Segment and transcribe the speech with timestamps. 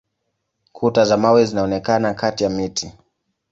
[0.73, 2.93] Kuta za mawe zinaonekana kati ya miti.